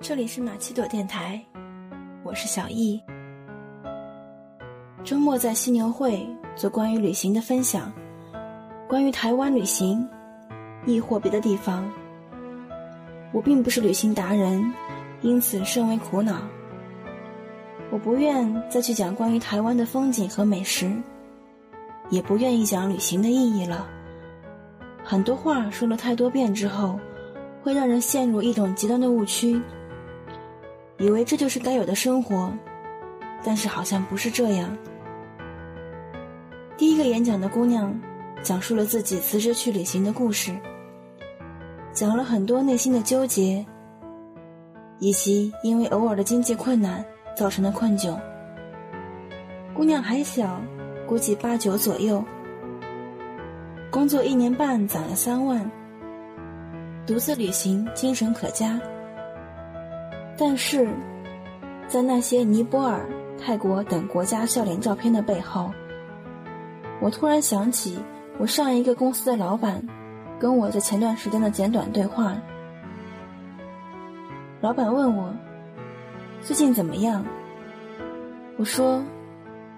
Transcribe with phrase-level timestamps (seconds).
[0.00, 1.44] 这里是马奇朵电台，
[2.22, 3.02] 我是小易。
[5.02, 6.24] 周末在犀牛会
[6.54, 7.92] 做关于旅行的分享，
[8.88, 10.08] 关于台湾旅行，
[10.86, 11.84] 亦或别的地方。
[13.32, 14.72] 我并不是旅行达人，
[15.20, 16.42] 因此甚为苦恼。
[17.90, 20.92] 我不愿再去讲关于台湾的风景和美食，
[22.08, 23.84] 也不愿意讲旅行的意义了。
[25.02, 26.98] 很多话说了太多遍之后，
[27.64, 29.60] 会让人陷入一种极端的误区，
[30.98, 32.52] 以为这就是该有的生活，
[33.44, 34.76] 但是好像不是这样。
[36.76, 37.92] 第一个演讲的姑娘，
[38.42, 40.56] 讲述了自己辞职去旅行的故事，
[41.92, 43.64] 讲了很多内心的纠结，
[44.98, 47.04] 以及因为偶尔的经济困难
[47.36, 48.18] 造成的困窘。
[49.74, 50.60] 姑娘还小，
[51.06, 52.24] 估计八九左右。
[53.90, 55.70] 工作一年半攒了三万，
[57.06, 58.80] 独自旅行精神可嘉。
[60.38, 60.88] 但是，
[61.88, 63.04] 在那些尼泊尔、
[63.36, 65.70] 泰国等国家笑脸照片的背后，
[67.00, 67.98] 我突然想起
[68.38, 69.82] 我上一个公司的老板
[70.38, 72.36] 跟我在前段时间的简短对话。
[74.60, 75.34] 老板问我
[76.40, 77.24] 最近怎么样，
[78.56, 79.02] 我说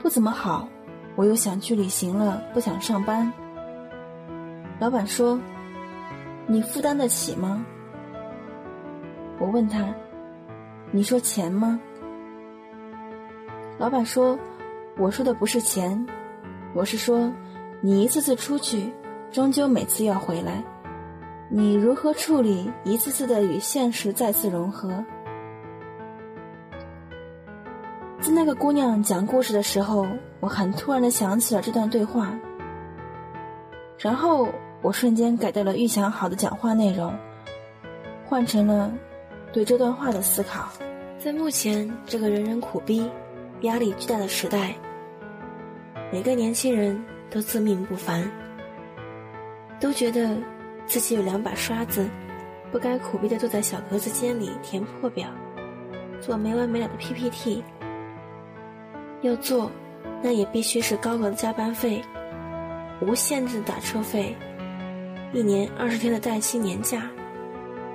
[0.00, 0.68] 不怎么好，
[1.16, 3.32] 我又想去旅行了，不想上班。
[4.78, 5.40] 老板说
[6.46, 7.64] ：“你负担得起吗？”
[9.40, 9.94] 我问他
[10.92, 11.80] ：“你说钱吗？”
[13.78, 14.38] 老板说
[14.96, 16.06] ：“我说的不是钱，
[16.74, 17.32] 我是说，
[17.80, 18.92] 你一次次出去，
[19.32, 20.62] 终究每次要回来，
[21.48, 25.04] 你如何处理一次次的与现实再次融合？”
[28.20, 30.06] 在那个姑娘讲故事的时候，
[30.38, 32.38] 我很突然的想起了这段对话，
[33.98, 34.48] 然后。
[34.84, 37.16] 我瞬间改掉了预想好的讲话内容，
[38.26, 38.92] 换成了
[39.52, 40.68] 对这段话的思考。
[41.18, 43.08] 在目前这个人人苦逼、
[43.60, 44.74] 压力巨大的时代，
[46.10, 47.00] 每个年轻人
[47.30, 48.28] 都自命不凡，
[49.78, 50.36] 都觉得
[50.86, 52.08] 自己有两把刷子，
[52.72, 55.28] 不该苦逼的坐在小格子间里填破表，
[56.20, 57.62] 做没完没了的 PPT。
[59.20, 59.70] 要做，
[60.20, 62.02] 那也必须是高额的加班费，
[63.00, 64.34] 无限制的打车费。
[65.32, 67.08] 一年二十天的带薪年假，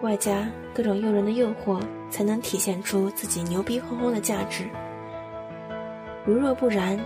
[0.00, 4.64] 外加各种诱人的诱惑，才能体现出自己牛逼哄哄的价值。
[6.24, 6.98] 如若不然，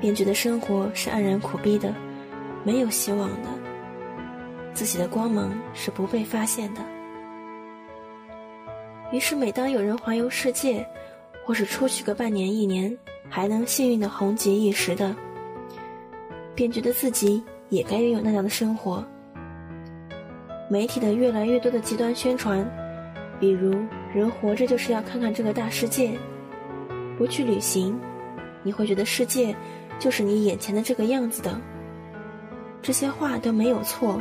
[0.00, 1.94] 便觉得生活是黯然苦逼的，
[2.64, 3.48] 没有希望的，
[4.74, 6.80] 自己的光芒是不被发现的。
[9.12, 10.86] 于是，每当有人环游世界，
[11.44, 12.94] 或是出去个半年一年，
[13.28, 15.16] 还能幸运的红极一时的，
[16.54, 19.02] 便觉得自己也该拥有那样的生活。
[20.68, 22.68] 媒体的越来越多的极端宣传，
[23.38, 23.72] 比如
[24.12, 26.12] “人活着就是要看看这个大世界”，
[27.16, 27.96] 不去旅行，
[28.64, 29.54] 你会觉得世界
[30.00, 31.56] 就是你眼前的这个样子的。
[32.82, 34.20] 这些话都没有错，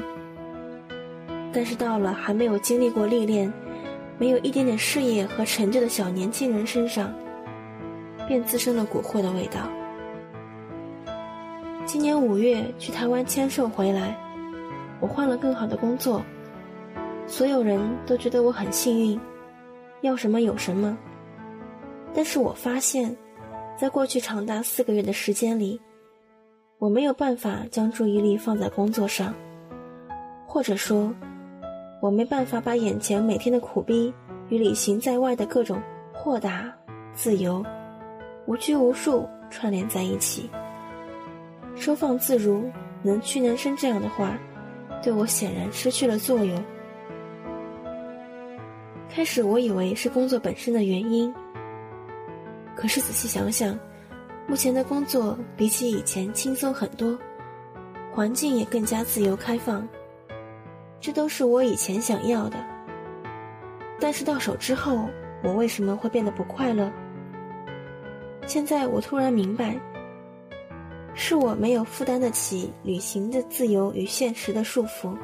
[1.52, 3.52] 但是到了还没有经历过历练、
[4.20, 7.12] 没有一点点事业和成就的小年轻人身上，
[8.28, 9.62] 便滋生了蛊惑的味道。
[11.86, 14.16] 今年五月去台湾签售回来，
[15.00, 16.24] 我换了更好的工作。
[17.28, 19.20] 所有人都觉得我很幸运，
[20.02, 20.98] 要什么有什么。
[22.14, 23.16] 但是我发现，
[23.76, 25.82] 在过去长达四个月的时间里，
[26.78, 29.34] 我没有办法将注意力放在工作上，
[30.46, 31.14] 或者说，
[32.02, 34.14] 我没办法把眼前每天的苦逼
[34.50, 35.82] 与旅行在外的各种
[36.14, 36.72] 豁达、
[37.14, 37.66] 自由、
[38.46, 40.50] 无拘无束串联在一起。
[41.76, 42.70] 收放自如、
[43.02, 44.38] 能屈能伸这样的话，
[45.02, 46.64] 对我显然失去了作用。
[49.16, 51.34] 开始我以为是工作本身的原因，
[52.76, 53.80] 可是仔细想想，
[54.46, 57.18] 目前的工作比起以前轻松很多，
[58.12, 59.88] 环境也更加自由开放，
[61.00, 62.58] 这都是我以前想要的。
[64.02, 65.08] 但是到手之后，
[65.42, 66.92] 我为什么会变得不快乐？
[68.46, 69.80] 现在我突然明白，
[71.14, 75.18] 是我没有负担得起旅行的自由与现实的束缚，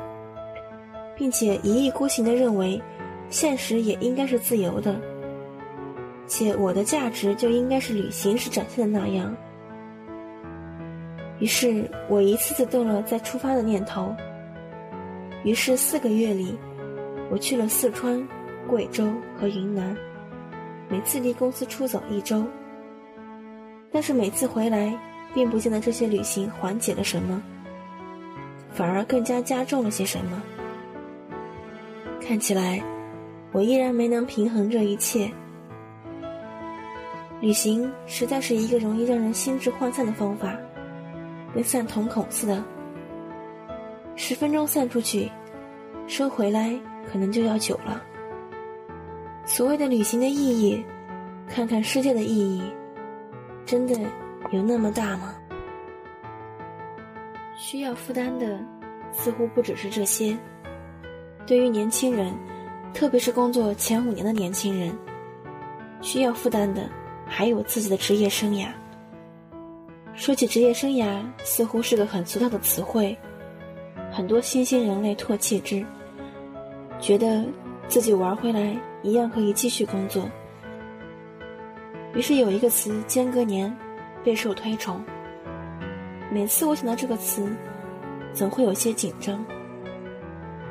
[1.14, 2.82] 并且一意孤行的认为。
[3.32, 5.00] 现实也应该是自由的，
[6.28, 9.34] 且我的价值就应该是旅行时展现的那样。
[11.40, 14.14] 于是我一次次动了再出发的念头。
[15.46, 16.56] 于是四个月里，
[17.32, 18.22] 我去了四川、
[18.68, 19.96] 贵州和云南，
[20.90, 22.46] 每次离公司出走一周。
[23.92, 24.94] 但是每次回来，
[25.34, 27.42] 并不见得这些旅行缓解了什么，
[28.70, 30.44] 反而更加加重了些什么。
[32.20, 32.84] 看起来。
[33.52, 35.32] 我依然没能平衡这一切。
[37.40, 40.56] 旅行实在是一个容易让人心智涣散的方法，
[41.54, 42.64] 跟散瞳孔似的，
[44.16, 45.30] 十分钟散出去，
[46.08, 46.80] 收回来
[47.12, 48.02] 可能就要久了。
[49.44, 50.86] 所谓的旅行的意义，
[51.50, 52.64] 看看世界的意义，
[53.66, 54.00] 真的
[54.52, 55.34] 有那么大吗？
[57.58, 58.60] 需要负担的
[59.12, 60.38] 似乎不只是这些。
[61.48, 62.34] 对于年轻人，
[62.94, 64.96] 特别是工作前五年的年轻人，
[66.02, 66.90] 需要负担的。
[67.34, 68.68] 还有自己的职业生涯。
[70.14, 73.18] 说起职业生涯，似乎是个很俗套的词汇，
[74.12, 75.82] 很多新兴人类唾弃之，
[77.00, 77.46] 觉得
[77.88, 80.30] 自己玩回来一样可以继续工作。
[82.14, 83.74] 于是有一个词“间隔年”
[84.26, 85.02] 备受推崇。
[86.30, 87.50] 每次我想到这个词，
[88.34, 89.42] 总会有些紧张。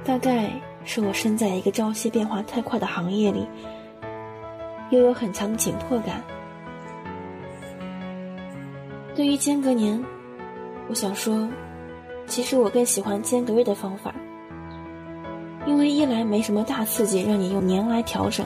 [0.05, 0.51] 大概
[0.93, 3.47] 是我身在一个朝夕变化太快的行业里，
[4.91, 6.21] 又有很强的紧迫感。
[9.15, 10.05] 对于间隔年，
[10.89, 11.49] 我想说，
[12.27, 14.13] 其实我更喜欢间隔月的方法，
[15.65, 18.45] 因为一来没什么大刺激让你用年来调整，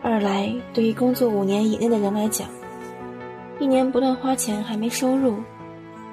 [0.00, 2.46] 二来对于工作五年以内的人来讲，
[3.58, 5.34] 一年不断花钱还没收入，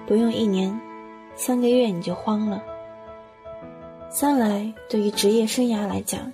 [0.08, 0.75] 不用一年，
[1.36, 2.60] 三个月你就慌了。
[4.10, 6.31] 三来对于职业生涯来讲，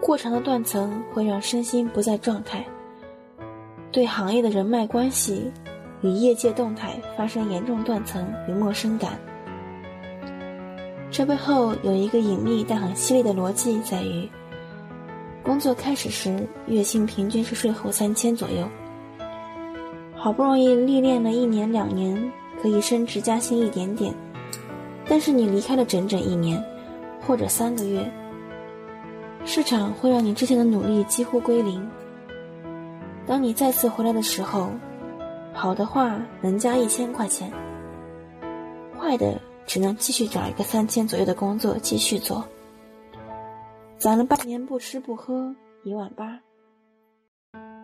[0.00, 2.64] 过长的断层会让身心不在状态。
[3.90, 5.50] 对行业的人脉关系
[6.02, 9.18] 与业界动态发生严重断层与陌生感，
[11.10, 14.28] 这背后有一个隐秘但很犀利的逻辑，在于
[15.42, 18.68] 工作开始时月薪平均是税后三千左右，
[20.14, 22.30] 好不容易历练了一年两年，
[22.60, 24.14] 可以升职加薪一点点，
[25.08, 26.62] 但是你离开了整整一年
[27.26, 28.08] 或者三个月，
[29.44, 31.88] 市场会让你之前的努力几乎归零。
[33.26, 34.70] 当你再次回来的时候，
[35.52, 37.50] 好的话能加一千块钱，
[38.98, 42.44] 坏的只能继续找一个三千左右的工作继续做。
[43.96, 46.38] 攒了半年不吃不喝一万八，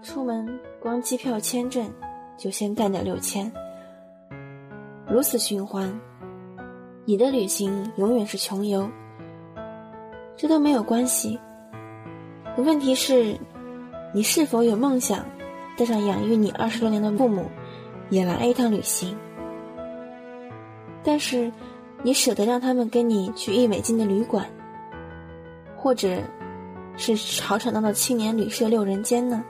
[0.03, 1.91] 出门光机票签证
[2.37, 3.51] 就先干掉六千，
[5.09, 5.93] 如此循环，
[7.07, 8.89] 你的旅行永远是穷游。
[10.37, 11.39] 这都没有关系，
[12.57, 13.39] 可问题是，
[14.13, 15.25] 你是否有梦想？
[15.77, 17.51] 带上养育你二十多年的父母，
[18.09, 19.17] 也来一趟旅行。
[21.03, 21.53] 但是，
[22.03, 24.47] 你舍得让他们跟你去一美金的旅馆，
[25.77, 26.19] 或者，
[26.97, 29.45] 是吵吵闹闹青年旅社六人间呢？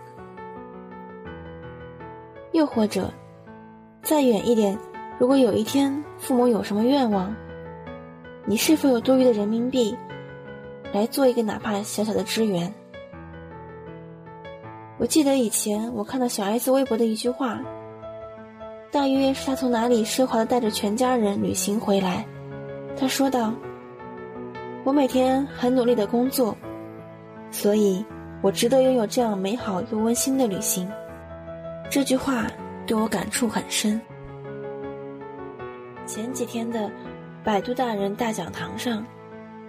[2.53, 3.13] 又或者，
[4.03, 4.79] 再远一点，
[5.19, 7.35] 如果有一天父母有什么愿望，
[8.47, 9.97] 你是否有多余的人民币，
[10.93, 12.71] 来做一个哪怕小小的支援？
[14.99, 17.59] 我记得以前我看到小 S 微博的一句话，
[18.91, 22.27] 大约是他从哪里奢华的带着全家人旅行回来。
[22.97, 23.55] 他说道
[24.85, 26.55] ：“我每天很努力的工作，
[27.51, 28.05] 所以
[28.43, 30.87] 我值得拥有这样美好又温馨的旅行。”
[31.91, 32.47] 这句话
[32.87, 33.99] 对我感触很深。
[36.07, 36.91] 前几天的
[37.45, 39.05] 百度大人大讲堂上，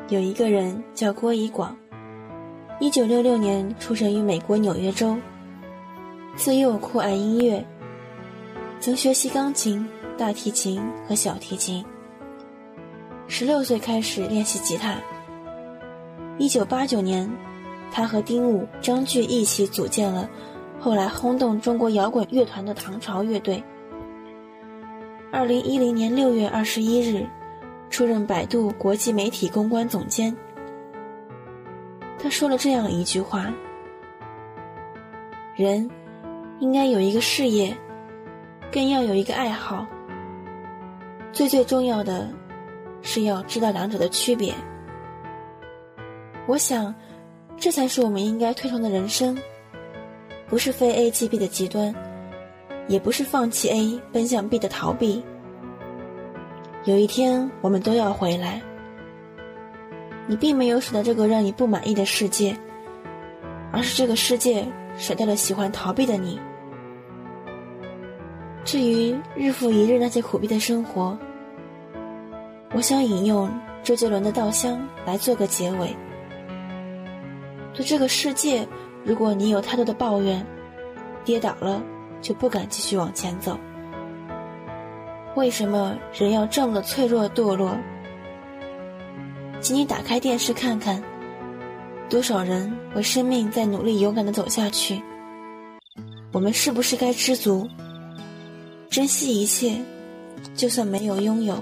[0.07, 1.75] 有一个人叫郭以广。
[2.80, 5.17] 一九六六年出生于美国纽约州，
[6.38, 7.62] 自幼酷爱音乐，
[8.79, 9.86] 曾学习钢琴、
[10.17, 11.84] 大提琴和小提琴。
[13.27, 14.96] 十六岁开始练习吉他。
[16.38, 17.29] 一九八九年，
[17.91, 20.29] 他和丁武、张炬一起组建了
[20.79, 23.62] 后来轰动中国摇滚乐团的唐朝乐队。
[25.29, 27.27] 二零一零年六月二十一日，
[27.89, 30.36] 出任百度国际媒体公关总监。
[32.18, 33.54] 他说了这样一句话
[35.56, 35.89] ：“人
[36.60, 37.75] 应该有一个事业，
[38.72, 39.86] 更要有一个爱好。
[41.32, 42.30] 最最重要的，
[43.01, 44.54] 是要知道两者的区别。
[46.48, 46.94] 我想，
[47.58, 49.38] 这才是我们应该推崇的人生，
[50.48, 51.94] 不是非 A 即 B 的极端，
[52.88, 55.24] 也不是放弃 A 奔向 B 的逃避。
[56.86, 58.62] 有一天，我们都要回来。”
[60.27, 62.58] 你并没有舍得这个让你不满意的世界，
[63.72, 64.65] 而是这个世界
[64.98, 66.39] 舍掉了喜欢逃避的你。
[68.63, 71.15] 至于日复一日那些苦逼的生活，
[72.74, 73.48] 我想引用
[73.84, 75.96] 周杰伦的《稻香》来做个结尾。
[77.74, 78.68] 对这个世界，
[79.04, 80.44] 如果你有太多的抱怨，
[81.24, 81.82] 跌倒了
[82.20, 83.56] 就不敢继续往前走。
[85.36, 87.77] 为什么人要这么的脆弱堕落？
[89.60, 91.04] 请你打开电视看看，
[92.10, 95.01] 多少人为生命在努力勇敢的走下去？
[96.32, 97.70] 我们是不是该知足，
[98.89, 99.75] 珍惜一切，
[100.54, 101.62] 就算没有拥有？